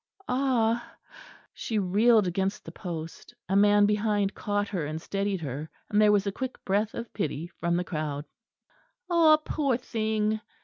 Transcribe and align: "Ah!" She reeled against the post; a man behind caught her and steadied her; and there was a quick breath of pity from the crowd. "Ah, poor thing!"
"Ah!" 0.27 0.95
She 1.53 1.77
reeled 1.77 2.25
against 2.25 2.65
the 2.65 2.71
post; 2.71 3.35
a 3.47 3.55
man 3.55 3.85
behind 3.85 4.33
caught 4.33 4.67
her 4.69 4.83
and 4.83 4.99
steadied 4.99 5.41
her; 5.41 5.69
and 5.91 6.01
there 6.01 6.11
was 6.11 6.25
a 6.25 6.31
quick 6.31 6.57
breath 6.65 6.95
of 6.95 7.13
pity 7.13 7.51
from 7.59 7.77
the 7.77 7.83
crowd. 7.83 8.25
"Ah, 9.11 9.37
poor 9.37 9.77
thing!" 9.77 10.41